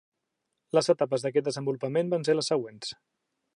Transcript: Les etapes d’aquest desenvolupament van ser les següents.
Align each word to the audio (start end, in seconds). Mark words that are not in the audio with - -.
Les 0.77 0.89
etapes 0.93 1.27
d’aquest 1.27 1.47
desenvolupament 1.49 2.11
van 2.15 2.27
ser 2.29 2.37
les 2.39 2.53
següents. 2.55 2.93